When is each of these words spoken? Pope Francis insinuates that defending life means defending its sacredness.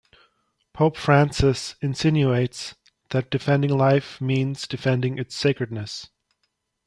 Pope 0.73 0.97
Francis 0.97 1.75
insinuates 1.79 2.73
that 3.11 3.29
defending 3.29 3.69
life 3.69 4.19
means 4.19 4.65
defending 4.67 5.19
its 5.19 5.35
sacredness. 5.35 6.09